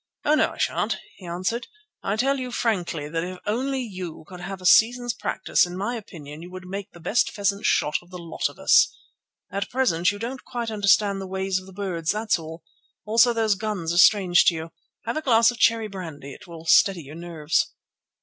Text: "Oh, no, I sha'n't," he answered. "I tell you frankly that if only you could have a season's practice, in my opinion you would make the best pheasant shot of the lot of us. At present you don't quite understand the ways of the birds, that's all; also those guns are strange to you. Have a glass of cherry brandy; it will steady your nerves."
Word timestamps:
"Oh, 0.25 0.33
no, 0.33 0.49
I 0.53 0.57
sha'n't," 0.57 0.97
he 1.17 1.27
answered. 1.27 1.67
"I 2.01 2.15
tell 2.15 2.39
you 2.39 2.51
frankly 2.51 3.07
that 3.07 3.23
if 3.23 3.37
only 3.45 3.81
you 3.83 4.23
could 4.27 4.39
have 4.39 4.59
a 4.59 4.65
season's 4.65 5.13
practice, 5.13 5.63
in 5.63 5.77
my 5.77 5.95
opinion 5.95 6.41
you 6.41 6.49
would 6.49 6.65
make 6.65 6.89
the 6.91 6.99
best 6.99 7.29
pheasant 7.29 7.67
shot 7.67 7.97
of 8.01 8.09
the 8.09 8.17
lot 8.17 8.49
of 8.49 8.57
us. 8.57 8.91
At 9.51 9.69
present 9.69 10.11
you 10.11 10.17
don't 10.17 10.43
quite 10.43 10.71
understand 10.71 11.21
the 11.21 11.27
ways 11.27 11.59
of 11.59 11.67
the 11.67 11.71
birds, 11.71 12.09
that's 12.09 12.39
all; 12.39 12.63
also 13.05 13.31
those 13.31 13.53
guns 13.53 13.93
are 13.93 13.99
strange 13.99 14.45
to 14.45 14.55
you. 14.55 14.71
Have 15.05 15.17
a 15.17 15.21
glass 15.21 15.51
of 15.51 15.59
cherry 15.59 15.87
brandy; 15.87 16.33
it 16.33 16.47
will 16.47 16.65
steady 16.65 17.03
your 17.03 17.13
nerves." 17.15 17.71